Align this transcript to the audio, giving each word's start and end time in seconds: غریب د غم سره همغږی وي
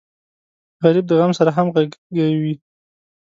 غریب 0.83 1.05
د 1.07 1.11
غم 1.19 1.31
سره 1.39 1.49
همغږی 1.57 2.27
وي 2.41 2.53